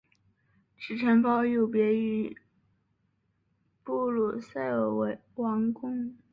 [0.79, 2.35] 此城堡有别于
[3.83, 6.17] 布鲁塞尔王宫。